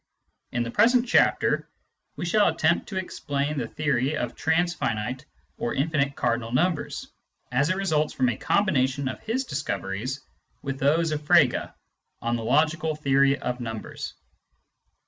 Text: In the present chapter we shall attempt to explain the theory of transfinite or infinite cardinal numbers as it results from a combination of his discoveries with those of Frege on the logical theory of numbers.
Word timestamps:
In 0.51 0.63
the 0.63 0.71
present 0.71 1.07
chapter 1.07 1.69
we 2.15 2.25
shall 2.25 2.47
attempt 2.47 2.89
to 2.89 2.97
explain 2.97 3.55
the 3.59 3.67
theory 3.67 4.17
of 4.17 4.35
transfinite 4.35 5.25
or 5.59 5.75
infinite 5.75 6.15
cardinal 6.15 6.51
numbers 6.51 7.11
as 7.51 7.69
it 7.69 7.75
results 7.75 8.11
from 8.11 8.27
a 8.29 8.35
combination 8.35 9.07
of 9.07 9.19
his 9.21 9.45
discoveries 9.45 10.19
with 10.63 10.79
those 10.79 11.11
of 11.11 11.21
Frege 11.21 11.71
on 12.19 12.35
the 12.35 12.43
logical 12.43 12.95
theory 12.95 13.37
of 13.37 13.59
numbers. 13.59 14.15